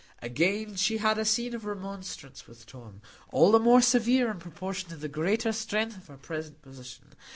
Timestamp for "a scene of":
1.19-1.63